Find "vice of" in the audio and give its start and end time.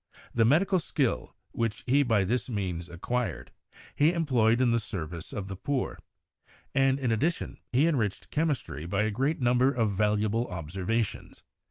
5.05-5.47